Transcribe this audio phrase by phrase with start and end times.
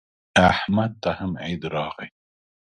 [0.51, 2.07] احمد ته هم عید راغی.